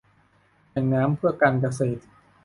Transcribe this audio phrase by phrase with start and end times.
[0.71, 2.01] แหล่งน้ำเพื่อการเกษตร